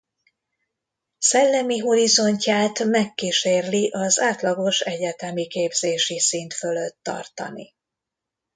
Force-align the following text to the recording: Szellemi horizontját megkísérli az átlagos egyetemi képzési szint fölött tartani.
Szellemi 1.17 1.77
horizontját 1.77 2.83
megkísérli 2.83 3.89
az 3.91 4.19
átlagos 4.19 4.79
egyetemi 4.79 5.47
képzési 5.47 6.19
szint 6.19 6.53
fölött 6.53 6.97
tartani. 7.01 7.75